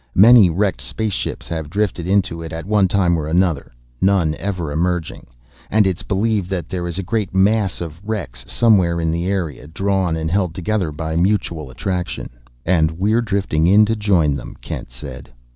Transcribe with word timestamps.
Many 0.15 0.49
wrecked 0.49 0.81
space 0.81 1.13
ships 1.13 1.47
have 1.49 1.69
drifted 1.69 2.07
into 2.07 2.41
it 2.41 2.51
at 2.51 2.65
one 2.65 2.87
time 2.87 3.15
or 3.19 3.27
another, 3.27 3.71
none 4.01 4.33
ever 4.39 4.71
emerging; 4.71 5.27
and 5.69 5.85
it's 5.85 6.01
believed 6.01 6.49
that 6.49 6.69
there 6.69 6.87
is 6.87 6.97
a 6.97 7.03
great 7.03 7.35
mass 7.35 7.81
of 7.81 8.01
wrecks 8.03 8.43
somewhere 8.51 8.99
in 8.99 9.11
the 9.11 9.27
area, 9.27 9.67
drawn 9.67 10.15
and 10.15 10.31
held 10.31 10.55
together 10.55 10.91
by 10.91 11.15
mutual 11.15 11.69
attraction." 11.69 12.31
"And 12.65 12.89
we're 12.97 13.21
drifting 13.21 13.67
in 13.67 13.85
to 13.85 13.95
join 13.95 14.33
them," 14.33 14.57
Kent 14.59 14.89
said. 14.89 15.29